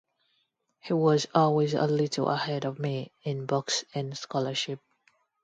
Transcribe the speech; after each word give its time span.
He 0.79 0.93
was 0.93 1.27
always 1.35 1.75
a 1.75 1.85
little 1.85 2.27
ahead 2.27 2.65
of 2.65 2.79
me 2.79 3.11
in 3.21 3.45
books 3.45 3.85
and 3.93 4.17
scholarship. 4.17 4.79